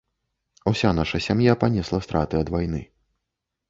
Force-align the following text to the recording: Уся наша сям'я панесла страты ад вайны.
Уся 0.71 0.93
наша 0.93 1.19
сям'я 1.27 1.53
панесла 1.67 2.01
страты 2.09 2.37
ад 2.45 2.49
вайны. 2.57 2.87